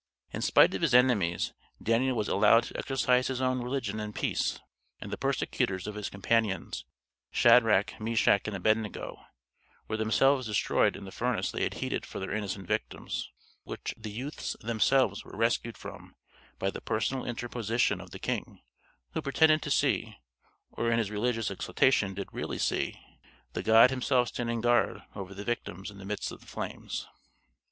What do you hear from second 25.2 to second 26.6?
the victims in the midst of the